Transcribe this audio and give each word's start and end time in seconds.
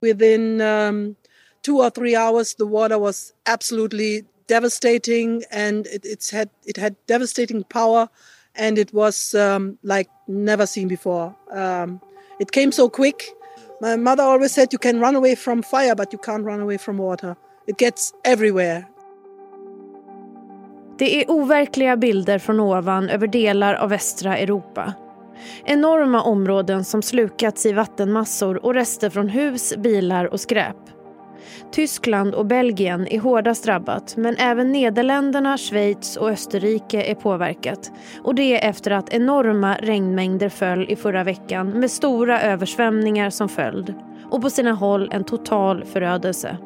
Within 0.00 0.60
um, 0.60 1.16
two 1.62 1.78
or 1.78 1.90
three 1.90 2.14
hours, 2.14 2.54
the 2.54 2.66
water 2.66 2.98
was 2.98 3.32
absolutely 3.46 4.24
devastating, 4.46 5.42
and 5.50 5.86
it, 5.88 6.04
it's 6.04 6.30
had 6.30 6.50
it 6.64 6.76
had 6.76 6.94
devastating 7.08 7.64
power, 7.64 8.08
and 8.54 8.78
it 8.78 8.94
was 8.94 9.34
um, 9.34 9.76
like 9.82 10.08
never 10.28 10.66
seen 10.66 10.86
before. 10.88 11.34
Um, 11.52 12.00
it 12.38 12.52
came 12.52 12.70
so 12.70 12.88
quick. 12.88 13.24
My 13.80 13.96
mother 13.96 14.22
always 14.22 14.52
said, 14.52 14.72
"You 14.72 14.78
can 14.78 15.00
run 15.00 15.16
away 15.16 15.34
from 15.34 15.62
fire, 15.62 15.96
but 15.96 16.12
you 16.12 16.18
can't 16.18 16.44
run 16.44 16.60
away 16.60 16.78
from 16.78 16.98
water. 16.98 17.36
It 17.66 17.78
gets 17.78 18.12
everywhere." 18.24 18.84
Det 20.98 21.22
är 21.22 21.30
overkliga 21.30 21.96
bilder 21.96 22.38
från 22.38 22.60
ovan 22.60 23.10
över 23.10 23.26
delar 23.26 23.74
av 23.74 23.88
västra 23.88 24.38
Europa. 24.38 24.94
Enorma 25.64 26.22
områden 26.22 26.84
som 26.84 27.02
slukats 27.02 27.66
i 27.66 27.72
vattenmassor 27.72 28.66
och 28.66 28.74
rester 28.74 29.10
från 29.10 29.28
hus, 29.28 29.74
bilar 29.76 30.24
och 30.24 30.40
skräp. 30.40 30.76
Tyskland 31.72 32.34
och 32.34 32.46
Belgien 32.46 33.06
är 33.08 33.20
hårdast 33.20 33.64
drabbat 33.64 34.16
men 34.16 34.36
även 34.36 34.72
Nederländerna, 34.72 35.58
Schweiz 35.58 36.16
och 36.16 36.30
Österrike 36.30 37.02
är 37.02 37.14
påverkat. 37.14 37.92
Och 38.22 38.34
det 38.34 38.64
är 38.64 38.70
efter 38.70 38.90
att 38.90 39.14
enorma 39.14 39.74
regnmängder 39.74 40.48
föll 40.48 40.90
i 40.90 40.96
förra 40.96 41.24
veckan 41.24 41.70
med 41.70 41.90
stora 41.90 42.40
översvämningar 42.40 43.30
som 43.30 43.48
följd. 43.48 43.94
Och 44.30 44.42
på 44.42 44.50
sina 44.50 44.72
håll 44.72 45.08
en 45.12 45.24
total 45.24 45.84
förödelse. 45.84 46.56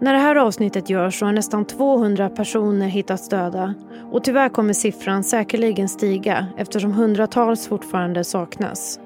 När 0.00 0.12
det 0.12 0.18
här 0.18 0.36
avsnittet 0.36 0.90
görs 0.90 1.18
så 1.18 1.24
har 1.24 1.32
nästan 1.32 1.64
200 1.64 2.28
personer 2.28 2.88
hittats 2.88 3.28
döda 3.28 3.74
och 4.12 4.24
tyvärr 4.24 4.48
kommer 4.48 4.72
siffran 4.72 5.24
säkerligen 5.24 5.88
stiga 5.88 6.46
eftersom 6.56 6.92
hundratals 6.92 7.68
fortfarande 7.68 8.24
saknas. 8.24 9.00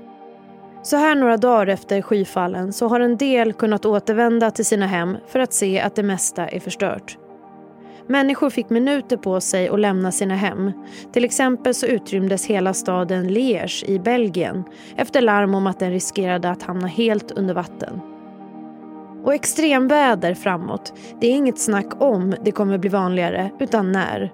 Så 0.83 0.97
här 0.97 1.15
några 1.15 1.37
dagar 1.37 1.67
efter 1.67 2.03
skyfallen 2.03 2.73
så 2.73 2.89
har 2.89 3.01
en 3.01 3.17
del 3.17 3.53
kunnat 3.53 3.87
återvända 3.87 4.51
till 4.51 4.65
sina 4.65 4.87
hem 4.87 5.17
för 5.27 5.41
att 5.41 5.53
se 5.53 5.81
att 5.81 5.97
det 5.97 6.03
mesta 6.03 6.49
är 6.49 6.61
förstört. 6.61 7.19
Människor 8.07 8.51
fick 8.51 8.71
minuter 8.71 9.17
på 9.17 9.41
sig 9.41 9.69
att 9.69 9.81
lämna 9.81 10.13
sina 10.13 10.35
hem. 10.35 10.73
Till 11.13 11.25
exempel 11.25 11.75
så 11.75 11.87
utrymdes 11.87 12.47
hela 12.47 12.75
staden 12.75 13.29
Liège 13.29 13.85
i 13.85 13.99
Belgien 13.99 14.65
efter 14.97 15.21
larm 15.21 15.55
om 15.55 15.67
att 15.67 15.79
den 15.79 15.91
riskerade 15.91 16.51
att 16.51 16.63
hamna 16.63 16.87
helt 16.87 17.31
under 17.31 17.55
vatten. 17.55 18.01
Och 19.25 19.35
extremväder 19.35 20.35
framåt, 20.35 20.93
det 21.21 21.27
är 21.27 21.37
inget 21.37 21.59
snack 21.59 22.03
om 22.03 22.35
det 22.45 22.53
kommer 22.53 22.79
bli 22.79 22.91
vanligare, 22.91 23.51
utan 23.59 23.93
när. 23.93 24.33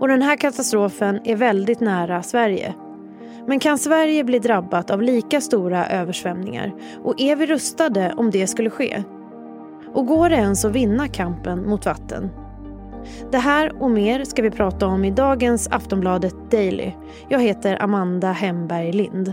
Och 0.00 0.08
den 0.08 0.22
här 0.22 0.36
katastrofen 0.36 1.20
är 1.24 1.36
väldigt 1.36 1.80
nära 1.80 2.22
Sverige. 2.22 2.74
Men 3.46 3.60
kan 3.60 3.78
Sverige 3.78 4.24
bli 4.24 4.38
drabbat 4.38 4.90
av 4.90 5.02
lika 5.02 5.40
stora 5.40 5.86
översvämningar? 5.86 6.72
Och 7.02 7.20
är 7.20 7.36
vi 7.36 7.46
rustade 7.46 8.14
om 8.16 8.30
det 8.30 8.46
skulle 8.46 8.70
ske? 8.70 9.02
Och 9.94 10.06
går 10.06 10.28
det 10.28 10.36
ens 10.36 10.64
att 10.64 10.72
vinna 10.72 11.08
kampen 11.08 11.68
mot 11.68 11.86
vatten? 11.86 12.30
Det 13.30 13.38
här 13.38 13.82
och 13.82 13.90
mer 13.90 14.24
ska 14.24 14.42
vi 14.42 14.50
prata 14.50 14.86
om 14.86 15.04
i 15.04 15.10
dagens 15.10 15.68
Aftonbladet 15.70 16.50
Daily. 16.50 16.92
Jag 17.28 17.40
heter 17.40 17.82
Amanda 17.82 18.32
Hemberg 18.32 18.92
Lind. 18.92 19.32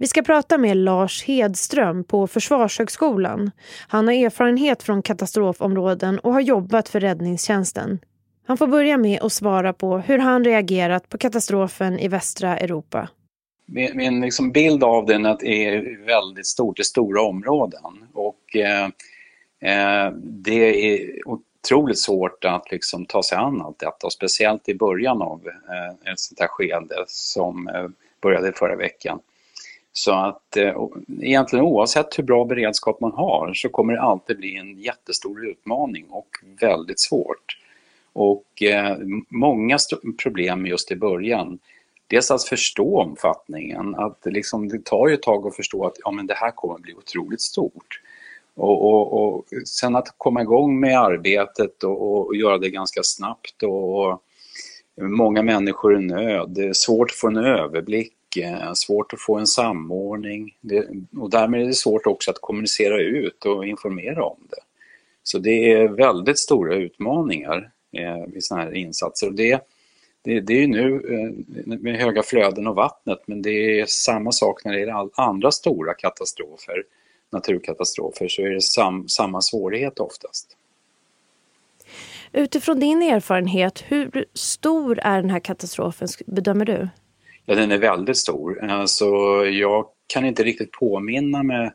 Vi 0.00 0.06
ska 0.06 0.22
prata 0.22 0.58
med 0.58 0.76
Lars 0.76 1.24
Hedström 1.24 2.04
på 2.04 2.26
Försvarshögskolan. 2.26 3.50
Han 3.88 4.06
har 4.06 4.14
erfarenhet 4.14 4.82
från 4.82 5.02
katastrofområden 5.02 6.18
och 6.18 6.32
har 6.32 6.40
jobbat 6.40 6.88
för 6.88 7.00
räddningstjänsten. 7.00 7.98
Han 8.46 8.56
får 8.56 8.66
börja 8.66 8.96
med 8.96 9.22
att 9.22 9.32
svara 9.32 9.72
på 9.72 9.98
hur 9.98 10.18
han 10.18 10.44
reagerat 10.44 11.08
på 11.08 11.18
katastrofen 11.18 11.98
i 11.98 12.08
västra 12.08 12.58
Europa. 12.58 13.08
Min, 13.66 13.96
min 13.96 14.20
liksom 14.20 14.52
bild 14.52 14.84
av 14.84 15.06
den 15.06 15.26
är 15.26 15.30
att 15.30 15.40
det 15.40 15.64
är 15.64 16.06
väldigt 16.06 16.46
stort, 16.46 16.76
det 16.76 16.80
är 16.80 16.84
stora 16.84 17.22
områden. 17.22 18.06
Och 18.12 18.56
eh, 18.56 18.84
eh, 19.60 20.12
det 20.22 20.92
är 20.92 21.28
otroligt 21.28 21.98
svårt 21.98 22.44
att 22.44 22.70
liksom 22.70 23.06
ta 23.06 23.22
sig 23.22 23.38
an 23.38 23.62
allt 23.62 23.78
detta, 23.78 24.06
och 24.06 24.12
speciellt 24.12 24.68
i 24.68 24.74
början 24.74 25.22
av 25.22 25.40
eh, 25.46 26.12
ett 26.12 26.18
sånt 26.18 26.40
här 26.40 26.48
skede 26.48 27.04
som 27.06 27.68
eh, 27.68 27.88
började 28.22 28.52
förra 28.52 28.76
veckan. 28.76 29.20
Så 29.98 30.12
att 30.12 30.56
eh, 30.56 30.74
egentligen 31.22 31.64
oavsett 31.64 32.18
hur 32.18 32.22
bra 32.22 32.44
beredskap 32.44 33.00
man 33.00 33.12
har 33.12 33.54
så 33.54 33.68
kommer 33.68 33.92
det 33.92 34.00
alltid 34.00 34.36
bli 34.36 34.56
en 34.56 34.78
jättestor 34.78 35.46
utmaning 35.46 36.06
och 36.10 36.28
väldigt 36.60 37.00
svårt. 37.00 37.58
Och 38.12 38.62
eh, 38.62 38.96
många 39.28 39.78
problem 40.22 40.66
just 40.66 40.90
i 40.90 40.96
början. 40.96 41.58
Dels 42.06 42.30
att 42.30 42.44
förstå 42.44 43.00
omfattningen, 43.00 43.94
att 43.94 44.18
liksom, 44.24 44.68
det 44.68 44.84
tar 44.84 45.08
ju 45.08 45.14
ett 45.14 45.22
tag 45.22 45.46
att 45.46 45.56
förstå 45.56 45.86
att 45.86 45.96
ja, 46.04 46.10
men 46.10 46.26
det 46.26 46.34
här 46.34 46.50
kommer 46.50 46.74
att 46.74 46.82
bli 46.82 46.94
otroligt 46.94 47.40
stort. 47.40 48.00
Och, 48.54 48.84
och, 48.84 49.12
och 49.12 49.44
sen 49.64 49.96
att 49.96 50.14
komma 50.16 50.42
igång 50.42 50.80
med 50.80 50.98
arbetet 50.98 51.84
och, 51.84 52.26
och 52.26 52.36
göra 52.36 52.58
det 52.58 52.70
ganska 52.70 53.02
snabbt 53.02 53.62
och, 53.62 54.22
många 55.00 55.42
människor 55.42 55.96
i 55.96 56.06
nöd, 56.06 56.50
det 56.50 56.64
är 56.64 56.72
svårt 56.72 57.10
att 57.10 57.16
få 57.16 57.28
en 57.28 57.36
överblick 57.36 58.12
Eh, 58.36 58.72
svårt 58.72 59.12
att 59.12 59.20
få 59.20 59.36
en 59.36 59.46
samordning 59.46 60.56
det, 60.60 60.88
och 61.18 61.30
därmed 61.30 61.62
är 61.62 61.66
det 61.66 61.74
svårt 61.74 62.06
också 62.06 62.30
att 62.30 62.40
kommunicera 62.40 63.00
ut 63.00 63.44
och 63.44 63.66
informera 63.66 64.24
om 64.24 64.46
det. 64.50 64.60
Så 65.22 65.38
det 65.38 65.72
är 65.72 65.88
väldigt 65.88 66.38
stora 66.38 66.74
utmaningar 66.74 67.70
eh, 67.92 68.26
vid 68.26 68.44
sådana 68.44 68.64
här 68.64 68.74
insatser. 68.74 69.26
Och 69.26 69.34
det, 69.34 69.66
det, 70.22 70.40
det 70.40 70.52
är 70.52 70.60
ju 70.60 70.66
nu 70.66 70.94
eh, 70.94 71.78
med 71.78 71.96
höga 71.96 72.22
flöden 72.22 72.66
och 72.66 72.74
vattnet 72.74 73.18
men 73.26 73.42
det 73.42 73.80
är 73.80 73.86
samma 73.86 74.32
sak 74.32 74.64
när 74.64 74.72
det 74.72 74.80
gäller 74.80 75.20
andra 75.20 75.50
stora 75.50 75.94
katastrofer, 75.94 76.82
naturkatastrofer, 77.30 78.28
så 78.28 78.42
är 78.42 78.50
det 78.50 78.62
sam, 78.62 79.08
samma 79.08 79.42
svårighet 79.42 80.00
oftast. 80.00 80.56
Utifrån 82.32 82.80
din 82.80 83.02
erfarenhet, 83.02 83.84
hur 83.88 84.24
stor 84.34 84.98
är 84.98 85.22
den 85.22 85.30
här 85.30 85.40
katastrofen 85.40 86.08
bedömer 86.26 86.64
du? 86.64 86.88
Ja, 87.50 87.54
den 87.54 87.72
är 87.72 87.78
väldigt 87.78 88.16
stor. 88.16 88.64
Alltså, 88.64 89.06
jag 89.46 89.86
kan 90.06 90.24
inte 90.24 90.42
riktigt 90.42 90.72
påminna 90.72 91.42
mig 91.42 91.70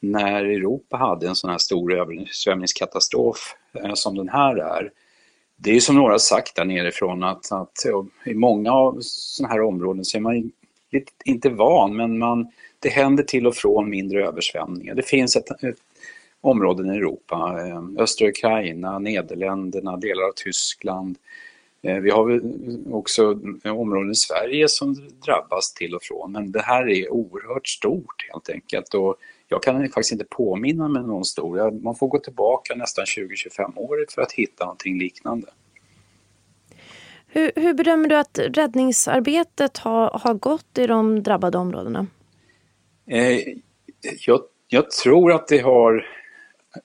när 0.00 0.44
Europa 0.44 0.96
hade 0.96 1.28
en 1.28 1.34
sån 1.34 1.50
här 1.50 1.58
stor 1.58 1.94
översvämningskatastrof 1.94 3.54
eh, 3.74 3.94
som 3.94 4.16
den 4.16 4.28
här 4.28 4.56
är. 4.56 4.90
Det 5.56 5.76
är 5.76 5.80
som 5.80 5.96
några 5.96 6.18
sagt 6.18 6.56
där 6.56 6.64
nerifrån 6.64 7.24
att, 7.24 7.52
att 7.52 7.86
i 8.24 8.34
många 8.34 8.72
av 8.72 8.98
sådana 9.00 9.52
här 9.52 9.62
områden 9.62 10.04
så 10.04 10.16
är 10.16 10.20
man 10.20 10.50
lite, 10.92 11.12
inte 11.24 11.48
van 11.48 11.96
men 11.96 12.18
man, 12.18 12.52
det 12.78 12.88
händer 12.88 13.24
till 13.24 13.46
och 13.46 13.54
från 13.54 13.90
mindre 13.90 14.26
översvämningar. 14.26 14.94
Det 14.94 15.06
finns 15.06 15.36
ett, 15.36 15.50
ett 15.62 15.76
områden 16.40 16.94
i 16.94 16.96
Europa, 16.96 17.66
eh, 17.66 18.02
östra 18.02 18.28
Ukraina, 18.28 18.98
Nederländerna, 18.98 19.96
delar 19.96 20.22
av 20.22 20.32
Tyskland, 20.36 21.18
vi 21.80 22.10
har 22.10 22.40
också 22.94 23.40
områden 23.64 24.10
i 24.10 24.14
Sverige 24.14 24.68
som 24.68 24.94
drabbas 25.26 25.74
till 25.74 25.94
och 25.94 26.02
från, 26.02 26.32
men 26.32 26.52
det 26.52 26.62
här 26.62 26.88
är 26.88 27.12
oerhört 27.12 27.68
stort 27.68 28.26
helt 28.32 28.48
enkelt. 28.48 28.94
Och 28.94 29.16
jag 29.48 29.62
kan 29.62 29.88
faktiskt 29.88 30.12
inte 30.12 30.24
påminna 30.24 30.88
mig 30.88 31.02
någon 31.02 31.24
stor. 31.24 31.70
Man 31.70 31.94
får 31.94 32.08
gå 32.08 32.18
tillbaka 32.18 32.74
nästan 32.74 33.04
20-25 33.04 33.78
år 33.78 34.06
för 34.14 34.22
att 34.22 34.32
hitta 34.32 34.64
någonting 34.64 34.98
liknande. 34.98 35.46
Hur, 37.26 37.52
hur, 37.56 37.74
bedömer 37.74 38.08
du 38.08 38.16
att 38.16 38.38
räddningsarbetet 38.38 39.78
har, 39.78 40.10
har 40.10 40.34
gått 40.34 40.78
i 40.78 40.86
de 40.86 41.22
drabbade 41.22 41.58
områdena? 41.58 42.06
Eh, 43.06 43.40
jag, 44.26 44.40
jag, 44.68 44.90
tror 44.90 45.32
att 45.32 45.48
det 45.48 45.58
har, 45.58 46.06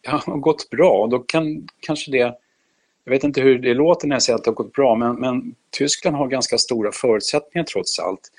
har 0.07 0.37
gått 0.37 0.69
bra. 0.69 1.07
Då 1.07 1.19
kan 1.19 1.67
kanske 1.79 2.11
det 2.11 2.37
jag 3.03 3.11
vet 3.11 3.23
inte 3.23 3.41
hur 3.41 3.59
det 3.59 3.73
låter 3.73 4.07
när 4.07 4.15
jag 4.15 4.23
säger 4.23 4.37
att 4.37 4.43
det 4.43 4.49
har 4.49 4.55
gått 4.55 4.73
bra, 4.73 4.95
men, 4.95 5.15
men 5.15 5.55
Tyskland 5.69 6.15
har 6.15 6.27
ganska 6.27 6.57
stora 6.57 6.91
förutsättningar 6.91 7.65
trots 7.65 7.99
allt. 7.99 8.31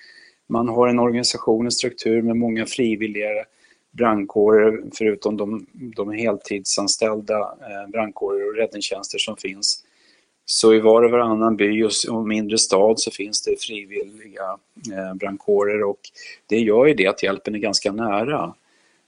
Man 0.46 0.68
har 0.68 0.88
en 0.88 0.98
organisation, 0.98 1.64
en 1.64 1.72
struktur 1.72 2.22
med 2.22 2.36
många 2.36 2.66
frivilliga 2.66 3.28
brandkårer 3.90 4.82
förutom 4.98 5.36
de, 5.36 5.66
de 5.72 6.12
heltidsanställda 6.12 7.38
eh, 7.38 7.90
brandkårer 7.90 8.48
och 8.48 8.56
räddningstjänster 8.56 9.18
som 9.18 9.36
finns. 9.36 9.84
Så 10.44 10.74
i 10.74 10.80
var 10.80 11.02
och 11.02 11.10
varannan 11.10 11.56
by 11.56 11.84
och 12.10 12.28
mindre 12.28 12.58
stad 12.58 13.00
så 13.00 13.10
finns 13.10 13.42
det 13.42 13.60
frivilliga 13.60 14.58
eh, 14.92 15.14
brandkårer 15.14 15.82
och 15.82 16.00
det 16.46 16.58
gör 16.58 16.86
ju 16.86 16.94
det 16.94 17.06
att 17.06 17.22
hjälpen 17.22 17.54
är 17.54 17.58
ganska 17.58 17.92
nära. 17.92 18.54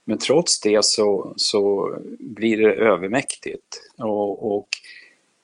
Men 0.05 0.17
trots 0.17 0.59
det 0.59 0.85
så, 0.85 1.33
så 1.35 1.95
blir 2.19 2.57
det 2.57 2.73
övermäktigt. 2.73 3.81
Och, 3.97 4.55
och 4.55 4.67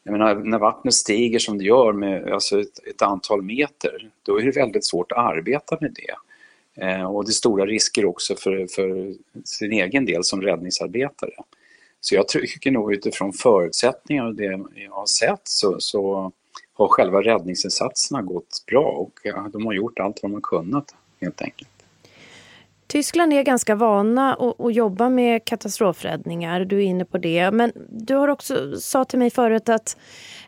jag 0.04 0.12
menar, 0.12 0.36
när 0.36 0.60
vattnet 0.60 0.94
stiger 0.94 1.40
som 1.40 1.58
det 1.58 1.64
gör 1.64 1.94
med 1.94 2.34
alltså 2.34 2.62
ett, 2.62 2.88
ett, 2.90 3.02
antal 3.02 3.42
meter, 3.42 4.10
då 4.24 4.40
är 4.40 4.44
det 4.44 4.52
väldigt 4.52 4.86
svårt 4.86 5.12
att 5.12 5.18
arbeta 5.18 5.78
med 5.82 5.96
det. 5.96 6.16
Eh, 6.86 7.04
och 7.04 7.26
det 7.26 7.30
är 7.30 7.34
stora 7.34 7.66
risker 7.66 8.06
också 8.06 8.36
för, 8.36 8.68
för 8.68 9.14
sin 9.46 9.72
egen 9.72 10.06
del 10.06 10.24
som 10.24 10.42
räddningsarbetare. 10.42 11.32
Så 12.02 12.16
jag 12.16 12.28
tycker 12.28 12.72
nog 12.72 12.94
utifrån 12.94 13.34
förutsättningar 13.34 14.26
och 14.26 14.36
det 14.36 14.44
jag 14.76 14.92
har 14.92 15.06
sett 15.06 15.42
så, 15.44 15.80
så 15.80 16.32
har 16.74 16.88
själva 16.88 17.22
räddningsinsatserna 17.22 18.22
gått 18.22 18.64
bra 18.68 18.86
och 18.86 19.20
ja, 19.24 19.50
de 19.54 19.66
har 19.66 19.74
gjort 19.74 20.00
allt 20.00 20.20
vad 20.22 20.32
de 20.32 20.34
har 20.34 20.42
kunnat 20.42 20.96
helt 21.22 21.42
enkelt. 21.42 21.81
Tyskland 22.92 23.34
är 23.34 23.44
ganska 23.44 23.76
vana 23.76 24.34
att, 24.34 24.76
jobba 24.76 25.10
med 25.10 25.46
katastrofräddningar, 25.46 26.66
du 26.66 26.78
är 26.78 26.86
inne 26.86 27.06
på 27.06 27.18
det. 27.18 27.52
Men 27.52 27.72
du 27.90 28.16
har 28.16 28.28
också 28.28 28.80
sa 28.80 29.06
till 29.06 29.20
mig 29.20 29.30
förut 29.30 29.70
att 29.70 29.98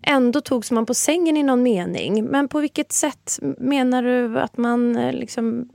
ändå 0.02 0.42
togs 0.42 0.72
man 0.72 0.86
på 0.86 0.94
sängen 0.94 1.38
i 1.38 1.44
någon 1.44 1.64
mening. 1.64 2.26
Men 2.26 2.48
på 2.48 2.60
vilket 2.60 2.92
sätt 2.92 3.40
menar 3.58 4.04
du 4.04 4.40
att 4.40 4.58
man 4.58 4.96
eh, 4.96 5.14
liksom 5.14 5.70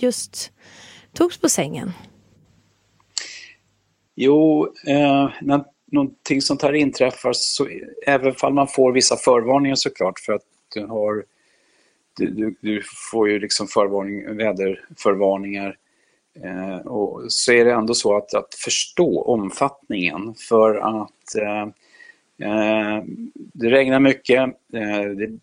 just 0.00 0.52
togs 1.12 1.38
på 1.38 1.48
sängen? 1.48 1.92
Jo, 4.14 4.68
eh, 4.86 5.30
när 5.42 5.64
någonting 5.92 6.42
sånt 6.42 6.62
här 6.62 6.72
inträffar 6.72 7.32
så 7.32 7.68
även 8.06 8.34
om 8.42 8.54
man 8.54 8.68
får 8.68 8.92
vissa 8.92 9.16
förvarningar 9.16 9.74
såklart 9.74 10.18
för 10.18 10.32
att 10.32 10.44
du 10.74 10.86
har 10.86 11.24
du, 12.16 12.30
du, 12.30 12.56
du 12.60 12.82
får 13.12 13.30
ju 13.30 13.38
liksom 13.38 13.66
förvarning, 13.66 14.36
väderförvarningar 14.36 15.76
Eh, 16.42 16.86
och 16.86 17.32
så 17.32 17.52
är 17.52 17.64
det 17.64 17.72
ändå 17.72 17.94
så 17.94 18.16
att, 18.16 18.34
att 18.34 18.54
förstå 18.54 19.22
omfattningen 19.22 20.34
för 20.48 20.74
att 20.74 21.34
eh, 21.34 21.66
Eh, 22.38 23.02
det 23.34 23.70
regnar 23.70 24.00
mycket, 24.00 24.40
eh, 24.42 25.02
det 25.16 25.24
är 25.24 25.38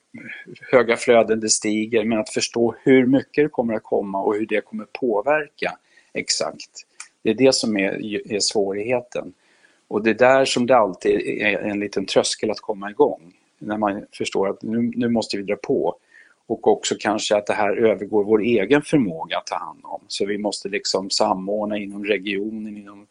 höga 0.71 0.97
flöden, 0.97 1.39
det 1.39 1.49
stiger, 1.49 2.03
men 2.03 2.19
att 2.19 2.29
förstå 2.29 2.75
hur 2.83 3.05
mycket 3.05 3.45
det 3.45 3.49
kommer 3.49 3.73
att 3.73 3.83
komma 3.83 4.21
och 4.21 4.35
hur 4.35 4.45
det 4.45 4.61
kommer 4.61 4.85
påverka 4.85 5.77
exakt. 6.13 6.85
Det 7.23 7.29
är 7.29 7.33
det 7.33 7.55
som 7.55 7.77
är, 7.77 8.05
är 8.33 8.39
svårigheten. 8.39 9.33
Och 9.87 10.03
det 10.03 10.09
är 10.09 10.13
där 10.13 10.45
som 10.45 10.65
det 10.65 10.77
alltid 10.77 11.41
är 11.41 11.57
en 11.57 11.79
liten 11.79 12.05
tröskel 12.05 12.51
att 12.51 12.59
komma 12.59 12.89
igång. 12.89 13.33
När 13.59 13.77
man 13.77 14.05
förstår 14.11 14.49
att 14.49 14.61
nu, 14.61 14.91
nu 14.95 15.09
måste 15.09 15.37
vi 15.37 15.43
dra 15.43 15.55
på. 15.55 15.95
Och 16.47 16.67
också 16.67 16.95
kanske 16.99 17.37
att 17.37 17.47
det 17.47 17.53
här 17.53 17.77
övergår 17.77 18.23
vår 18.23 18.41
egen 18.41 18.81
förmåga 18.81 19.37
att 19.37 19.47
ta 19.47 19.55
hand 19.55 19.79
om. 19.83 20.01
Så 20.07 20.25
vi 20.25 20.37
måste 20.37 20.69
liksom 20.69 21.09
samordna 21.09 21.77
inom 21.77 22.05
regionen, 22.05 22.77
inom 22.77 23.07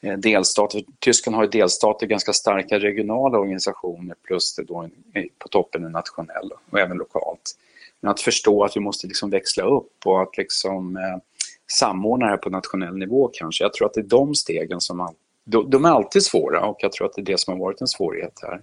eh, 0.00 0.18
delstater. 0.18 0.84
Tyskland 0.98 1.36
har 1.36 1.42
ju 1.42 1.50
delstater, 1.50 2.06
ganska 2.06 2.32
starka 2.32 2.78
regionala 2.78 3.38
organisationer 3.38 4.14
plus 4.22 4.56
det 4.56 4.62
då 4.62 4.82
eh, 5.14 5.24
på 5.38 5.48
toppen 5.48 5.84
en 5.84 5.92
nationell 5.92 6.50
och 6.70 6.80
även 6.80 6.96
lokalt. 6.96 7.56
Men 8.00 8.10
att 8.10 8.20
förstå 8.20 8.64
att 8.64 8.76
vi 8.76 8.80
måste 8.80 9.06
liksom 9.06 9.30
växla 9.30 9.64
upp 9.64 9.92
och 10.04 10.22
att 10.22 10.36
liksom 10.36 10.96
eh, 10.96 11.16
samordna 11.72 12.26
det 12.26 12.30
här 12.30 12.36
på 12.36 12.50
nationell 12.50 12.96
nivå 12.96 13.30
kanske. 13.32 13.64
Jag 13.64 13.72
tror 13.72 13.86
att 13.86 13.94
det 13.94 14.00
är 14.00 14.04
de 14.04 14.34
stegen 14.34 14.80
som 14.80 14.96
man, 14.96 15.14
de, 15.44 15.70
de 15.70 15.84
är 15.84 15.88
alltid 15.88 16.22
svåra 16.22 16.66
och 16.66 16.76
jag 16.80 16.92
tror 16.92 17.06
att 17.06 17.14
det 17.14 17.20
är 17.20 17.24
det 17.24 17.40
som 17.40 17.52
har 17.52 17.60
varit 17.60 17.80
en 17.80 17.88
svårighet 17.88 18.40
här. 18.42 18.60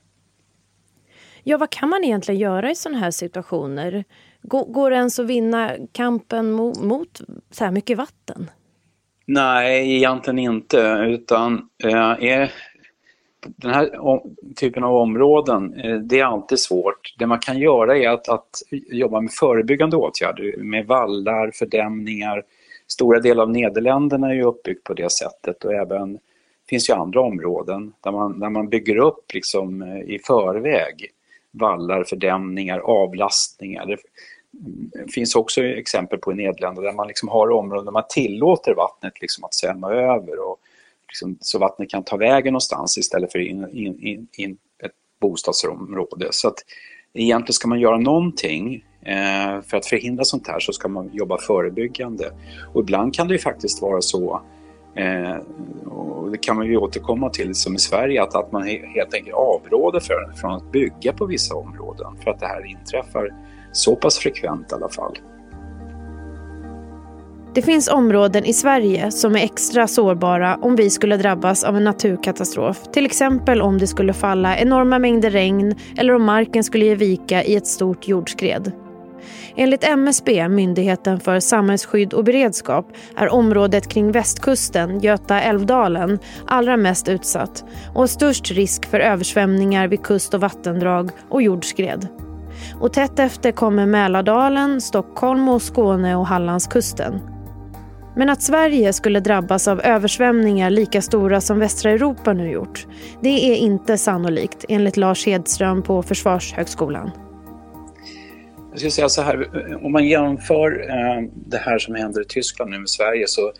Ja, 1.43 1.57
vad 1.57 1.69
kan 1.69 1.89
man 1.89 2.03
egentligen 2.03 2.41
göra 2.41 2.71
i 2.71 2.75
sådana 2.75 2.99
här 2.99 3.11
situationer? 3.11 4.03
Går, 4.41 4.65
går 4.65 4.89
det 4.89 4.95
ens 4.95 5.19
att 5.19 5.25
vinna 5.25 5.71
kampen 5.91 6.51
mot, 6.51 6.81
mot 6.81 7.21
så 7.51 7.65
här 7.65 7.71
mycket 7.71 7.97
vatten? 7.97 8.49
Nej, 9.25 9.95
egentligen 9.95 10.39
inte. 10.39 11.05
Utan 11.09 11.69
eh, 11.83 12.23
är 12.23 12.51
den 13.45 13.73
här 13.73 13.89
typen 14.55 14.83
av 14.83 14.95
områden, 14.95 15.73
eh, 15.73 15.97
det 15.97 16.19
är 16.19 16.25
alltid 16.25 16.59
svårt. 16.59 17.15
Det 17.19 17.27
man 17.27 17.39
kan 17.39 17.59
göra 17.59 17.97
är 17.97 18.09
att, 18.09 18.29
att 18.29 18.61
jobba 18.71 19.21
med 19.21 19.31
förebyggande 19.31 19.97
åtgärder, 19.97 20.57
med 20.57 20.87
vallar, 20.87 21.51
fördämningar. 21.53 22.43
Stora 22.87 23.19
delar 23.19 23.43
av 23.43 23.49
Nederländerna 23.49 24.29
är 24.29 24.33
ju 24.33 24.43
uppbyggt 24.43 24.83
på 24.83 24.93
det 24.93 25.11
sättet 25.11 25.65
och 25.65 25.73
även 25.73 26.19
finns 26.69 26.89
ju 26.89 26.93
andra 26.93 27.21
områden 27.21 27.93
där 28.01 28.11
man, 28.11 28.39
där 28.39 28.49
man 28.49 28.69
bygger 28.69 28.97
upp 28.97 29.33
liksom 29.33 29.81
eh, 29.81 29.99
i 29.99 30.19
förväg 30.27 31.11
vallar, 31.53 32.03
fördämningar, 32.03 32.79
avlastningar. 32.79 33.97
Det 34.93 35.11
finns 35.11 35.35
också 35.35 35.63
exempel 35.63 36.19
på 36.19 36.31
i 36.31 36.35
Nederländerna 36.35 36.87
där 36.87 36.95
man 36.95 37.07
liksom 37.07 37.29
har 37.29 37.51
områden 37.51 37.85
där 37.85 37.91
man 37.91 38.03
tillåter 38.09 38.73
vattnet 38.73 39.21
liksom 39.21 39.43
att 39.43 39.53
svämma 39.53 39.91
över 39.91 40.49
och 40.49 40.59
liksom, 41.07 41.37
så 41.41 41.59
vattnet 41.59 41.89
kan 41.89 42.03
ta 42.03 42.17
vägen 42.17 42.53
någonstans 42.53 42.97
istället 42.97 43.31
för 43.31 43.39
in, 43.39 43.69
in, 43.71 43.99
in, 43.99 44.27
in 44.37 44.57
ett 44.83 44.91
bostadsområde. 45.21 46.27
Så 46.31 46.47
att 46.47 46.57
egentligen 47.13 47.53
ska 47.53 47.67
man 47.67 47.79
göra 47.79 47.97
någonting 47.97 48.85
eh, 49.01 49.61
för 49.61 49.77
att 49.77 49.85
förhindra 49.85 50.23
sånt 50.23 50.47
här 50.47 50.59
så 50.59 50.73
ska 50.73 50.87
man 50.87 51.09
jobba 51.13 51.37
förebyggande. 51.37 52.31
Och 52.73 52.81
ibland 52.81 53.15
kan 53.15 53.27
det 53.27 53.33
ju 53.33 53.39
faktiskt 53.39 53.81
vara 53.81 54.01
så 54.01 54.41
Eh, 54.95 55.35
och 55.91 56.31
det 56.31 56.37
kan 56.37 56.55
man 56.55 56.65
ju 56.65 56.77
återkomma 56.77 57.29
till 57.29 57.55
som 57.55 57.75
i 57.75 57.79
Sverige 57.79 58.23
att, 58.23 58.35
att 58.35 58.51
man 58.51 58.63
helt 58.67 59.13
enkelt 59.13 59.35
avråder 59.35 59.99
för, 59.99 60.33
från 60.35 60.51
att 60.51 60.71
bygga 60.71 61.13
på 61.13 61.25
vissa 61.25 61.55
områden 61.55 62.07
för 62.23 62.31
att 62.31 62.39
det 62.39 62.47
här 62.47 62.65
inträffar 62.65 63.29
så 63.71 63.95
pass 63.95 64.17
frekvent 64.17 64.71
i 64.71 64.75
alla 64.75 64.89
fall. 64.89 65.17
Det 67.55 67.61
finns 67.61 67.87
områden 67.87 68.45
i 68.45 68.53
Sverige 68.53 69.11
som 69.11 69.35
är 69.35 69.39
extra 69.39 69.87
sårbara 69.87 70.59
om 70.61 70.75
vi 70.75 70.89
skulle 70.89 71.17
drabbas 71.17 71.63
av 71.63 71.77
en 71.77 71.83
naturkatastrof. 71.83 72.83
Till 72.93 73.05
exempel 73.05 73.61
om 73.61 73.77
det 73.77 73.87
skulle 73.87 74.13
falla 74.13 74.57
enorma 74.57 74.99
mängder 74.99 75.29
regn 75.29 75.75
eller 75.97 76.13
om 76.13 76.23
marken 76.23 76.63
skulle 76.63 76.85
ge 76.85 76.95
vika 76.95 77.43
i 77.43 77.55
ett 77.55 77.67
stort 77.67 78.07
jordskred. 78.07 78.71
Enligt 79.55 79.83
MSB, 79.83 80.49
Myndigheten 80.49 81.19
för 81.19 81.39
samhällsskydd 81.39 82.13
och 82.13 82.23
beredskap, 82.23 82.91
är 83.17 83.33
området 83.33 83.87
kring 83.87 84.11
västkusten, 84.11 84.99
Göta-Älvdalen, 84.99 86.19
allra 86.47 86.77
mest 86.77 87.07
utsatt 87.07 87.63
och 87.93 87.99
har 87.99 88.07
störst 88.07 88.51
risk 88.51 88.85
för 88.85 88.99
översvämningar 88.99 89.87
vid 89.87 90.03
kust 90.03 90.33
och 90.33 90.41
vattendrag 90.41 91.11
och 91.29 91.41
jordskred. 91.41 92.07
Och 92.79 92.93
tätt 92.93 93.19
efter 93.19 93.51
kommer 93.51 93.85
Mälardalen, 93.85 94.81
Stockholm 94.81 95.49
och 95.49 95.61
Skåne 95.61 96.15
och 96.15 96.27
Hallandskusten. 96.27 97.21
Men 98.15 98.29
att 98.29 98.41
Sverige 98.41 98.93
skulle 98.93 99.19
drabbas 99.19 99.67
av 99.67 99.81
översvämningar 99.81 100.69
lika 100.69 101.01
stora 101.01 101.41
som 101.41 101.59
västra 101.59 101.91
Europa 101.91 102.33
nu 102.33 102.51
gjort, 102.51 102.87
det 103.21 103.51
är 103.51 103.55
inte 103.55 103.97
sannolikt 103.97 104.65
enligt 104.69 104.97
Lars 104.97 105.25
Hedström 105.25 105.83
på 105.83 106.03
Försvarshögskolan. 106.03 107.11
Jag 108.73 108.79
skulle 108.79 108.91
säga 108.91 109.09
så 109.09 109.21
här, 109.21 109.77
om 109.85 109.91
man 109.91 110.07
jämför 110.07 110.89
eh, 110.89 111.29
det 111.33 111.57
här 111.57 111.79
som 111.79 111.95
händer 111.95 112.21
i 112.21 112.25
Tyskland 112.25 112.71
nu 112.71 112.79
med 112.79 112.89
Sverige 112.89 113.27
så 113.27 113.53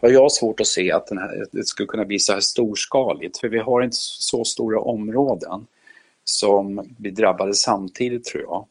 har 0.00 0.08
jag 0.08 0.32
svårt 0.32 0.60
att 0.60 0.66
se 0.66 0.92
att 0.92 1.10
här, 1.10 1.46
det 1.52 1.64
skulle 1.64 1.86
kunna 1.86 2.04
bli 2.04 2.18
så 2.18 2.32
här 2.32 2.40
storskaligt, 2.40 3.38
för 3.38 3.48
vi 3.48 3.58
har 3.58 3.82
inte 3.82 3.96
så 3.98 4.44
stora 4.44 4.80
områden 4.80 5.66
som 6.24 6.94
blir 6.98 7.12
drabbade 7.12 7.54
samtidigt 7.54 8.24
tror 8.24 8.42
jag. 8.42 8.66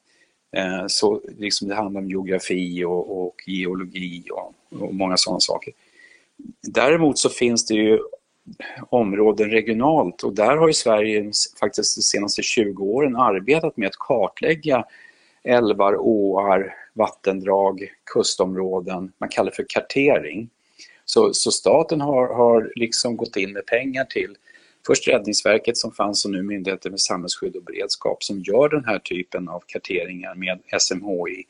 Eh, 0.58 0.84
så 0.88 1.22
liksom 1.38 1.68
det 1.68 1.76
handlar 1.76 2.02
om 2.02 2.10
geografi 2.10 2.84
och, 2.84 3.26
och 3.26 3.36
geologi 3.46 4.24
och, 4.32 4.82
och, 4.82 4.94
många 4.94 5.18
sådana 5.18 5.40
saker. 5.40 5.74
Däremot 6.68 7.20
så 7.20 7.30
finns 7.30 7.66
det 7.66 7.74
ju 7.74 8.00
områden 8.90 9.50
regionalt 9.50 10.24
och 10.24 10.34
där 10.34 10.58
har 10.58 10.68
ju 10.68 10.74
Sverige 10.74 11.32
faktiskt 11.60 11.98
de 11.98 12.02
senaste 12.02 12.42
20 12.42 12.84
åren 12.84 13.16
arbetat 13.16 13.78
med 13.78 13.88
att 13.88 13.98
kartlägga 13.98 14.86
älvar, 15.44 15.96
åar, 16.00 16.76
vattendrag, 16.94 17.94
kustområden. 18.14 19.12
Man 19.18 19.30
kallar 19.30 19.50
det 19.50 19.56
för 19.56 19.66
kartering. 19.70 20.50
Så, 21.06 21.34
så 21.34 21.52
staten 21.52 22.02
har, 22.02 22.34
har 22.34 22.72
liksom 22.76 23.18
gått 23.18 23.36
in 23.36 23.54
med 23.54 23.66
pengar 23.66 24.06
till 24.06 24.36
först 24.88 25.08
Räddningsverket 25.08 25.78
som 25.78 25.92
fanns 25.92 26.26
och 26.26 26.32
nu 26.32 26.44
Myndigheten 26.44 26.92
för 26.92 26.98
samhällsskydd 26.98 27.56
och 27.56 27.64
beredskap 27.64 28.24
som 28.24 28.40
gör 28.40 28.70
den 28.70 28.86
här 28.86 29.00
typen 29.00 29.50
av 29.50 29.64
karteringar 29.68 30.36
med 30.36 30.60
SMHI. 30.82 31.44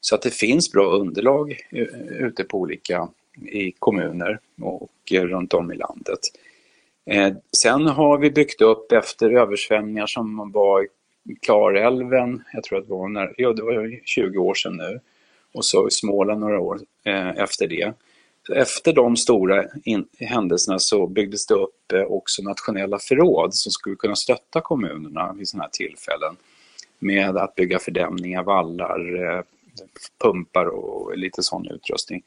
Så 0.00 0.14
att 0.14 0.22
det 0.22 0.34
finns 0.34 0.72
bra 0.72 0.86
underlag 0.86 1.58
eh, 1.70 1.82
ute 2.08 2.44
på 2.44 2.58
olika 2.58 3.08
i 3.52 3.72
kommuner 3.78 4.38
och 4.60 4.90
runt 5.10 5.54
om 5.54 5.72
i 5.72 5.76
landet. 5.76 6.18
Eh, 7.10 7.34
sen 7.56 7.86
har 7.86 8.18
vi 8.18 8.30
byggt 8.30 8.60
upp 8.60 8.92
efter 8.92 9.30
översvämningar 9.30 10.06
som 10.06 10.52
var 10.52 10.82
i 10.82 10.88
Klarälven, 11.42 12.44
jag 12.52 12.64
tror 12.64 12.78
att 12.78 12.86
det 12.86 12.94
var, 12.94 13.08
när, 13.08 13.34
ja, 13.36 13.52
det 13.52 13.62
var 13.62 14.00
20 14.04 14.38
år 14.38 14.54
sedan 14.54 14.76
nu, 14.76 15.00
och 15.54 15.64
så 15.64 15.88
i 15.88 15.90
Småland 15.90 16.40
några 16.40 16.60
år 16.60 16.80
eh, 17.04 17.28
efter 17.28 17.66
det 17.66 17.94
efter 18.52 18.92
de 18.92 19.16
stora 19.16 19.64
händelserna 20.18 20.78
så 20.78 21.06
byggdes 21.06 21.46
det 21.46 21.54
upp 21.54 21.92
eh, 21.92 22.02
också 22.02 22.42
nationella 22.42 22.98
förråd 22.98 23.54
som 23.54 23.72
skulle 23.72 23.96
kunna 23.96 24.16
stötta 24.16 24.60
kommunerna 24.60 25.32
vid 25.32 25.48
sådana 25.48 25.64
här 25.64 25.70
tillfällen 25.70 26.36
med 26.98 27.36
att 27.36 27.54
bygga 27.54 27.78
fördämningar, 27.78 28.42
vallar, 28.42 29.24
eh, 29.24 29.42
pumpar 30.22 30.66
och 30.66 31.18
lite 31.18 31.42
sån 31.42 31.66
utrustning. 31.66 32.22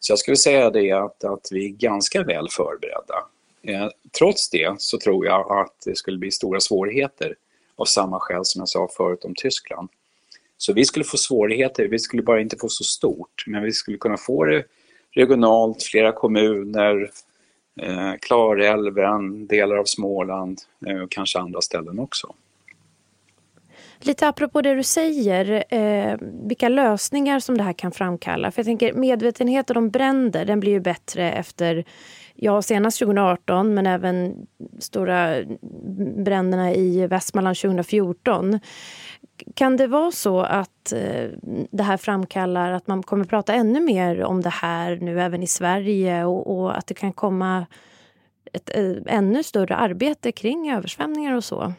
Så 0.00 0.12
jag 0.12 0.18
skulle 0.18 0.36
säga 0.36 0.70
det 0.70 0.92
att, 0.92 1.24
att 1.24 1.48
vi 1.50 1.66
är 1.66 1.70
ganska 1.70 2.22
väl 2.22 2.48
förberedda. 2.50 3.24
Eh, 3.62 3.88
trots 4.18 4.50
det 4.50 4.74
så 4.78 4.98
tror 4.98 5.26
jag 5.26 5.60
att 5.60 5.74
det 5.84 5.96
skulle 5.96 6.18
bli 6.18 6.30
stora 6.30 6.60
svårigheter 6.60 7.34
av 7.76 7.84
samma 7.84 8.20
skäl 8.20 8.44
som 8.44 8.58
jag 8.58 8.68
sa 8.68 8.88
förut 8.96 9.24
om 9.24 9.34
Tyskland. 9.36 9.88
Så 10.56 10.72
vi 10.72 10.84
skulle 10.84 11.04
få 11.04 11.16
svårigheter, 11.16 11.88
vi 11.88 11.98
skulle 11.98 12.22
bara 12.22 12.40
inte 12.40 12.56
få 12.60 12.68
så 12.68 12.84
stort, 12.84 13.44
men 13.46 13.62
vi 13.62 13.72
skulle 13.72 13.98
kunna 13.98 14.16
få 14.16 14.44
det 14.44 14.64
regionalt, 15.14 15.82
flera 15.82 16.12
kommuner, 16.12 17.10
eh, 17.80 18.12
Klarälven, 18.20 19.46
delar 19.46 19.76
av 19.76 19.84
Småland 19.84 20.60
eh, 20.86 20.96
och 20.96 21.10
kanske 21.10 21.38
andra 21.38 21.60
ställen 21.60 21.98
också. 21.98 22.34
Lite 24.00 24.28
apropå 24.28 24.62
det 24.62 24.74
du 24.74 24.82
säger, 24.82 25.64
eh, 25.74 26.16
vilka 26.20 26.68
lösningar 26.68 27.40
som 27.40 27.58
det 27.58 27.64
här 27.64 27.72
kan 27.72 27.92
framkalla. 27.92 28.50
För 28.50 28.60
jag 28.60 28.66
tänker 28.66 28.92
medvetenheten 28.92 29.76
om 29.76 29.90
bränder, 29.90 30.44
den 30.44 30.60
blir 30.60 30.72
ju 30.72 30.80
bättre 30.80 31.32
efter, 31.32 31.84
ja 32.34 32.62
senast 32.62 32.98
2018 32.98 33.74
men 33.74 33.86
även 33.86 34.46
stora 34.78 35.44
bränderna 36.16 36.74
i 36.74 37.06
Västmanland 37.06 37.56
2014. 37.56 38.60
Kan 39.54 39.76
det 39.76 39.86
vara 39.86 40.10
så 40.10 40.40
att 40.40 40.92
eh, 40.92 41.30
det 41.70 41.82
här 41.82 41.96
framkallar 41.96 42.72
att 42.72 42.86
man 42.86 43.02
kommer 43.02 43.24
prata 43.24 43.54
ännu 43.54 43.80
mer 43.80 44.22
om 44.22 44.42
det 44.42 44.50
här 44.50 44.96
nu 44.96 45.20
även 45.20 45.42
i 45.42 45.46
Sverige 45.46 46.24
och, 46.24 46.58
och 46.58 46.78
att 46.78 46.86
det 46.86 46.94
kan 46.94 47.12
komma 47.12 47.66
ett, 48.52 48.70
ett 48.70 49.06
eh, 49.06 49.16
ännu 49.16 49.42
större 49.42 49.76
arbete 49.76 50.32
kring 50.32 50.72
översvämningar 50.72 51.36
och 51.36 51.44
så? 51.44 51.72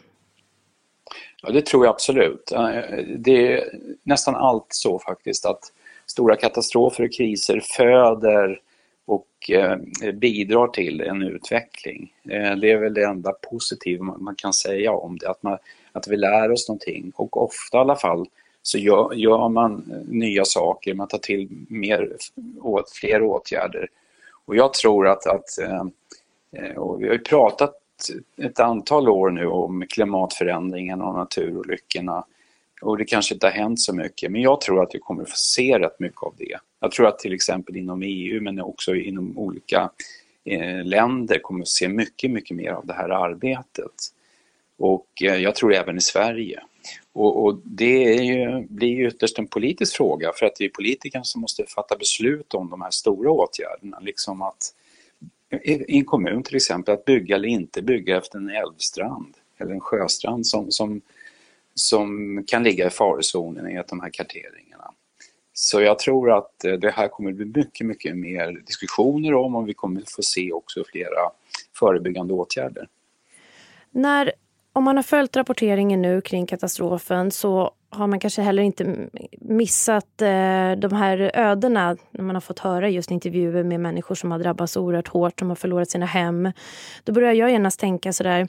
Ja, 1.41 1.51
det 1.51 1.65
tror 1.65 1.85
jag 1.85 1.93
absolut. 1.93 2.51
Eh, 2.51 2.81
det 3.17 3.53
är 3.53 3.63
nästan 4.03 4.35
allt 4.35 4.67
så 4.69 4.99
faktiskt 4.99 5.45
att 5.45 5.71
stora 6.05 6.35
katastrofer 6.35 7.03
och 7.03 7.13
kriser 7.13 7.59
föder 7.59 8.59
och 9.05 9.49
eh, 9.49 9.77
bidrar 10.13 10.67
till 10.67 11.01
en 11.01 11.21
utveckling. 11.21 12.13
Eh, 12.29 12.55
det 12.55 12.71
är 12.71 12.77
väl 12.77 12.93
det 12.93 13.05
enda 13.05 13.31
positiva 13.51 14.03
man 14.03 14.35
kan 14.35 14.53
säga 14.53 14.91
om 14.91 15.17
det, 15.17 15.29
att, 15.29 15.43
man, 15.43 15.57
att 15.91 16.07
vi 16.07 16.17
lär 16.17 16.51
oss 16.51 16.69
någonting 16.69 17.11
och 17.15 17.43
ofta 17.43 17.77
i 17.77 17.81
alla 17.81 17.95
fall 17.95 18.27
så 18.61 18.77
gör, 18.77 19.13
gör 19.13 19.49
man 19.49 19.91
eh, 19.91 20.13
nya 20.13 20.45
saker, 20.45 20.93
man 20.93 21.07
tar 21.07 21.17
till 21.17 21.47
mer, 21.69 22.15
åt, 22.61 22.91
fler 22.91 23.23
åtgärder. 23.23 23.87
Och 24.45 24.55
jag 24.55 24.73
tror 24.73 25.07
att, 25.07 25.27
att 25.27 25.45
och 26.75 27.01
vi 27.01 27.07
har 27.07 27.13
ju 27.13 27.19
pratat 27.19 27.75
ett 28.37 28.59
antal 28.59 29.09
år 29.09 29.29
nu 29.29 29.47
om 29.47 29.85
klimatförändringen 29.89 31.01
och 31.01 31.13
naturolyckorna. 31.13 32.25
Och 32.81 32.97
det 32.97 33.05
kanske 33.05 33.33
inte 33.33 33.47
har 33.47 33.51
hänt 33.51 33.79
så 33.79 33.95
mycket, 33.95 34.31
men 34.31 34.41
jag 34.41 34.61
tror 34.61 34.83
att 34.83 34.95
vi 34.95 34.99
kommer 34.99 35.23
att 35.23 35.29
få 35.29 35.35
se 35.35 35.79
rätt 35.79 35.99
mycket 35.99 36.23
av 36.23 36.33
det. 36.37 36.57
Jag 36.79 36.91
tror 36.91 37.07
att 37.07 37.19
till 37.19 37.33
exempel 37.33 37.75
inom 37.75 38.01
EU, 38.03 38.41
men 38.41 38.61
också 38.61 38.95
inom 38.95 39.37
olika 39.37 39.89
eh, 40.45 40.83
länder 40.83 41.39
kommer 41.39 41.61
att 41.61 41.67
se 41.67 41.87
mycket, 41.87 42.31
mycket 42.31 42.57
mer 42.57 42.71
av 42.71 42.85
det 42.85 42.93
här 42.93 43.09
arbetet. 43.09 43.91
Och 44.77 45.07
eh, 45.21 45.35
jag 45.35 45.55
tror 45.55 45.73
även 45.73 45.97
i 45.97 46.01
Sverige. 46.01 46.59
Och, 47.13 47.45
och 47.45 47.61
det 47.63 48.13
ju, 48.13 48.67
blir 48.69 48.89
ju 48.89 49.07
ytterst 49.07 49.39
en 49.39 49.47
politisk 49.47 49.95
fråga 49.95 50.31
för 50.35 50.45
att 50.45 50.55
det 50.55 50.65
är 50.65 50.69
politikerna 50.69 51.23
som 51.23 51.41
måste 51.41 51.65
fatta 51.65 51.97
beslut 51.97 52.53
om 52.53 52.69
de 52.69 52.81
här 52.81 52.91
stora 52.91 53.31
åtgärderna. 53.31 53.99
Liksom 53.99 54.41
att 54.41 54.73
i 55.63 55.97
en 55.97 56.05
kommun 56.05 56.43
till 56.43 56.55
exempel 56.55 56.93
att 56.93 57.05
bygga 57.05 57.35
eller 57.35 57.47
inte 57.47 57.81
bygga 57.81 58.17
efter 58.17 58.37
en 58.37 58.49
älvstrand 58.49 59.33
eller 59.57 59.71
en 59.71 59.79
sjöstrand 59.79 60.47
som, 60.47 60.71
som, 60.71 61.01
som 61.75 62.43
kan 62.47 62.63
ligga 62.63 62.87
i 62.87 62.89
farozonen 62.89 63.65
enligt 63.65 63.87
de 63.87 63.99
här 63.99 64.09
karteringarna. 64.09 64.91
Så 65.53 65.81
jag 65.81 65.99
tror 65.99 66.37
att 66.37 66.65
eh, 66.65 66.73
det 66.73 66.91
här 66.91 67.07
kommer 67.07 67.29
att 67.29 67.35
bli 67.35 67.45
mycket, 67.45 67.87
mycket 67.87 68.17
mer 68.17 68.51
diskussioner 68.51 69.33
om 69.33 69.55
och 69.55 69.69
vi 69.69 69.73
kommer 69.73 70.01
att 70.01 70.11
få 70.11 70.23
se 70.23 70.51
också 70.51 70.83
flera 70.91 71.31
förebyggande 71.79 72.33
åtgärder. 72.33 72.87
När, 73.91 74.31
om 74.73 74.83
man 74.83 74.95
har 74.95 75.03
följt 75.03 75.35
rapporteringen 75.35 76.01
nu 76.01 76.21
kring 76.21 76.45
katastrofen 76.45 77.31
så 77.31 77.71
har 77.89 78.07
man 78.07 78.19
kanske 78.19 78.41
heller 78.41 78.63
inte 78.63 79.09
missat 79.41 80.21
eh, 80.21 80.71
de 80.71 80.91
här 80.91 81.31
ödena 81.33 81.97
när 82.11 82.23
man 82.23 82.35
har 82.35 82.41
fått 82.41 82.59
höra 82.59 82.89
just 82.89 83.11
intervjuer 83.11 83.63
med 83.63 83.79
människor 83.79 84.15
som 84.15 84.31
har 84.31 84.39
drabbats 84.39 84.77
oerhört 84.77 85.07
hårt, 85.07 85.39
som 85.39 85.49
har 85.49 85.55
förlorat 85.55 85.89
sina 85.89 86.05
hem. 86.05 86.51
Då 87.03 87.13
börjar 87.13 87.33
jag 87.33 87.51
genast 87.51 87.79
tänka 87.79 88.13
sådär, 88.13 88.47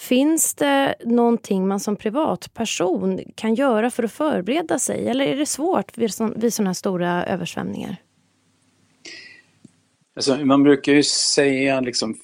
finns 0.00 0.54
det 0.54 0.94
någonting 1.04 1.68
man 1.68 1.80
som 1.80 1.96
privatperson 1.96 3.20
kan 3.34 3.54
göra 3.54 3.90
för 3.90 4.02
att 4.02 4.12
förbereda 4.12 4.78
sig? 4.78 5.08
Eller 5.08 5.24
är 5.24 5.36
det 5.36 5.46
svårt 5.46 5.98
vid, 5.98 6.10
vid 6.36 6.54
sådana 6.54 6.68
här 6.68 6.74
stora 6.74 7.24
översvämningar? 7.24 7.96
Alltså, 10.16 10.36
man 10.36 10.62
brukar 10.62 10.92
ju 10.92 11.02
säga 11.02 11.80
liksom 11.80 12.16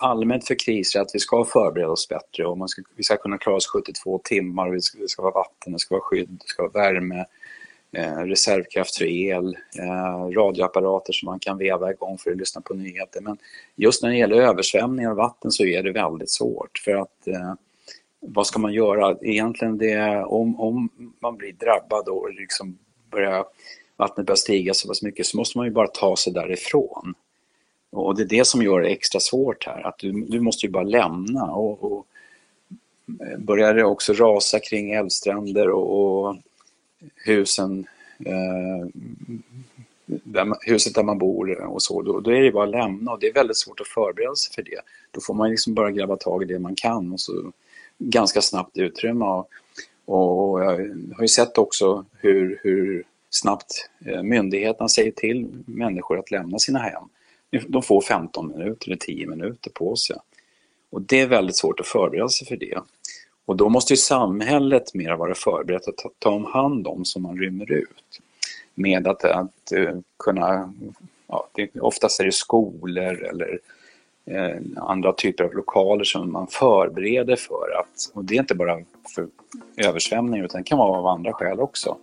allmänt 0.00 0.46
för 0.46 0.54
kriser 0.54 1.00
att 1.00 1.10
vi 1.14 1.18
ska 1.18 1.44
förbereda 1.44 1.90
oss 1.90 2.08
bättre 2.08 2.46
och 2.46 2.58
man 2.58 2.68
ska, 2.68 2.82
vi 2.96 3.02
ska 3.02 3.16
kunna 3.16 3.38
klara 3.38 3.56
oss 3.56 3.66
72 3.66 4.20
timmar, 4.24 4.72
det 4.72 4.80
ska, 4.80 4.98
det 4.98 5.08
ska 5.08 5.22
vara 5.22 5.34
vatten, 5.34 5.72
det 5.72 5.78
ska 5.78 5.94
vara 5.94 6.02
skydd, 6.02 6.28
det 6.28 6.46
ska 6.46 6.62
vara 6.62 6.72
värme, 6.72 7.18
eh, 7.18 7.24
Eh, 7.94 8.16
reservkraft 8.16 8.96
för 8.96 9.04
el, 9.04 9.56
eh, 9.78 10.28
radioapparater 10.36 11.12
som 11.12 11.26
man 11.26 11.38
kan 11.38 11.58
veva 11.58 11.90
igång 11.90 12.18
för 12.18 12.30
att 12.30 12.36
lyssna 12.36 12.60
på 12.60 12.74
nyheter. 12.74 13.20
Men 13.20 13.38
just 13.76 14.02
när 14.02 14.10
det 14.10 14.16
gäller 14.16 14.36
översvämningar 14.36 15.10
och 15.10 15.16
vatten 15.16 15.50
så 15.50 15.64
är 15.64 15.82
det 15.82 15.92
väldigt 15.92 16.30
svårt 16.30 16.78
för 16.84 16.94
att 16.94 17.26
eh, 17.26 17.54
vad 18.20 18.46
ska 18.46 18.58
man 18.58 18.72
göra? 18.72 19.16
Egentligen 19.22 19.78
det, 19.78 20.24
om, 20.24 20.60
om 20.60 20.88
man 21.20 21.36
blir 21.36 21.52
drabbad 21.52 22.08
och 22.08 22.34
liksom 22.34 22.78
börjar, 23.10 23.44
vattnet 23.96 24.26
börjar 24.26 24.36
stiga 24.36 24.74
så 24.74 24.88
pass 24.88 25.02
mycket 25.02 25.26
så 25.26 25.36
måste 25.36 25.58
man 25.58 25.66
ju 25.66 25.72
bara 25.72 25.88
ta 25.88 26.16
sig 26.16 26.32
därifrån. 26.32 27.14
Och 27.90 28.16
det 28.16 28.22
är 28.22 28.26
det 28.26 28.44
som 28.44 28.62
gör 28.62 28.80
det 28.80 28.88
extra 28.88 29.20
svårt 29.20 29.66
här, 29.66 29.86
att 29.86 29.98
du, 29.98 30.12
du 30.12 30.40
måste 30.40 30.66
ju 30.66 30.72
bara 30.72 30.84
lämna. 30.84 31.44
Och, 31.44 31.92
och 31.92 32.06
börjar 33.38 33.74
det 33.74 33.84
också 33.84 34.12
rasa 34.12 34.60
kring 34.60 34.92
älvstränder 34.92 35.70
och, 35.70 36.26
och 36.26 36.36
husen, 37.14 37.86
eh, 38.18 38.86
där 40.06 40.52
huset 40.60 40.94
där 40.94 41.02
man 41.02 41.18
bor 41.18 41.64
och 41.64 41.82
så, 41.82 42.02
då, 42.02 42.20
då, 42.20 42.30
är 42.30 42.42
det 42.42 42.52
bara 42.52 42.64
att 42.64 42.70
lämna 42.70 43.12
och 43.12 43.20
det 43.20 43.26
är 43.26 43.34
väldigt 43.34 43.58
svårt 43.58 43.80
att 43.80 43.88
förbereda 43.88 44.34
sig 44.34 44.54
för 44.54 44.62
det. 44.62 44.80
Då 45.10 45.20
får 45.20 45.34
man 45.34 45.50
liksom 45.50 45.74
bara 45.74 45.90
gräva 45.90 46.16
tag 46.16 46.42
i 46.42 46.46
det 46.46 46.58
man 46.58 46.74
kan 46.74 47.12
och 47.12 47.20
så 47.20 47.52
ganska 47.98 48.42
snabbt 48.42 48.78
utrymma. 48.78 49.44
Och, 50.04 50.50
och 50.52 50.60
jag 50.60 50.66
har 51.16 51.22
ju 51.22 51.28
sett 51.28 51.58
också 51.58 52.04
hur, 52.18 52.60
hur 52.62 53.04
snabbt 53.30 53.90
eh, 54.06 54.22
myndigheterna 54.22 54.88
säger 54.88 55.10
till 55.10 55.48
människor 55.66 56.18
att 56.18 56.30
lämna 56.30 56.58
sina 56.58 56.78
hem. 56.78 57.02
De 57.68 57.82
får 57.82 58.00
15 58.00 58.48
minuter 58.48 58.86
eller 58.86 58.96
10 58.96 59.26
minuter 59.26 59.70
på 59.70 59.96
sig. 59.96 60.16
Och 60.90 61.02
det 61.02 61.20
är 61.20 61.26
väldigt 61.26 61.56
svårt 61.56 61.80
att 61.80 61.86
förbereda 61.86 62.28
sig 62.28 62.46
för 62.46 62.56
det. 62.56 62.78
Och 63.46 63.56
då 63.56 63.68
måste 63.68 63.92
ju 63.92 63.96
samhället 63.96 64.94
mer 64.94 65.16
vara 65.16 65.34
förberett 65.34 65.88
att 65.88 65.96
ta, 65.96 66.10
ta 66.18 66.30
om 66.30 66.44
hand 66.44 66.86
om 66.86 67.04
som 67.04 67.22
man 67.22 67.38
rymmer 67.38 67.72
ut. 67.72 68.20
Med 68.74 69.08
att, 69.08 69.24
att 69.24 69.72
uh, 69.74 69.98
kunna, 70.18 70.72
ja, 71.26 71.48
det, 71.52 71.80
oftast 71.80 72.20
är 72.20 72.24
det 72.24 72.32
skolor 72.32 73.24
eller 73.24 73.58
eh, 74.24 74.56
andra 74.76 75.12
typer 75.12 75.44
av 75.44 75.54
lokaler 75.54 76.04
som 76.04 76.32
man 76.32 76.46
förbereder 76.46 77.36
för 77.36 77.80
att, 77.80 78.10
och 78.14 78.24
det 78.24 78.34
är 78.34 78.40
inte 78.40 78.54
bara 78.54 78.78
för 79.14 79.26
översvämningar 79.76 80.44
utan 80.44 80.60
det 80.60 80.68
kan 80.68 80.78
vara 80.78 80.98
av 80.98 81.06
andra 81.06 81.32
skäl 81.32 81.60
också 81.60 81.96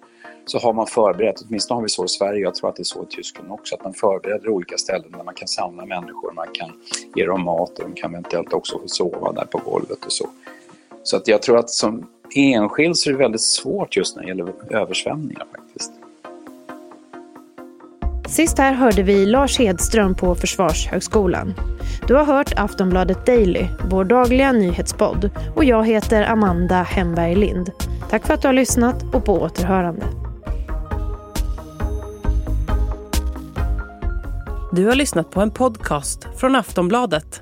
så 0.50 0.60
har 0.60 0.74
man 0.74 0.88
förberett, 0.88 1.42
åtminstone 1.48 1.78
har 1.78 1.84
vi 1.84 1.90
så 1.90 2.06
i 2.06 2.08
Sverige, 2.08 2.42
jag 2.42 2.56
tror 2.56 2.70
att 2.70 2.76
det 2.76 2.82
är 2.82 2.84
så 2.84 3.04
i 3.04 3.06
Tyskland 3.06 3.52
också, 3.52 3.76
att 3.76 3.84
man 3.84 3.94
förbereder 3.94 4.50
olika 4.50 4.78
ställen 4.78 5.12
där 5.12 5.24
man 5.24 5.34
kan 5.34 5.48
samla 5.48 5.86
människor, 5.86 6.32
man 6.32 6.48
kan 6.54 6.72
ge 7.16 7.26
dem 7.26 7.44
mat 7.44 7.80
och 7.80 7.90
de 7.90 7.94
kan 7.94 8.12
eventuellt 8.12 8.54
också 8.54 8.80
få 8.80 8.88
sova 8.88 9.32
där 9.32 9.46
på 9.46 9.58
golvet 9.58 10.06
och 10.06 10.12
så. 10.12 10.30
Så 11.04 11.18
att 11.18 11.28
jag 11.28 11.42
tror 11.42 11.58
att 11.58 11.70
som 11.70 12.08
enskild 12.36 12.98
så 12.98 13.10
är 13.10 13.14
det 13.14 13.20
väldigt 13.20 13.42
svårt 13.42 13.98
just 13.98 14.16
när 14.16 14.24
det 14.24 14.30
gäller 14.30 14.54
översvämningar 14.70 15.46
faktiskt. 15.56 15.92
Sist 18.28 18.58
här 18.58 18.74
hörde 18.74 19.04
vi 19.04 19.26
Lars 19.26 19.60
Hedström 19.60 20.16
på 20.16 20.36
Försvarshögskolan. 20.36 21.54
Du 22.08 22.16
har 22.16 22.24
hört 22.24 22.54
Aftonbladet 22.56 23.26
Daily, 23.26 23.68
vår 23.90 24.04
dagliga 24.04 24.52
nyhetspodd. 24.52 25.30
Och 25.56 25.66
jag 25.66 25.88
heter 25.88 26.24
Amanda 26.24 26.76
Hemberg 26.76 27.36
Lind. 27.36 27.72
Tack 28.10 28.28
för 28.28 28.34
att 28.34 28.42
du 28.42 28.48
har 28.48 28.54
lyssnat 28.54 29.04
och 29.14 29.26
på 29.26 29.34
återhörande. 29.34 30.06
Du 34.72 34.86
har 34.86 34.96
lyssnat 34.96 35.32
på 35.32 35.42
en 35.42 35.52
podcast 35.52 36.28
från 36.38 36.56
Aftonbladet. 36.56 37.42